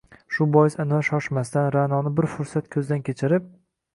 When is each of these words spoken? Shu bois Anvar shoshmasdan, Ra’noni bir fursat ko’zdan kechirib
Shu 0.35 0.45
bois 0.53 0.77
Anvar 0.83 1.05
shoshmasdan, 1.09 1.69
Ra’noni 1.77 2.13
bir 2.21 2.27
fursat 2.37 2.71
ko’zdan 2.77 3.07
kechirib 3.11 3.49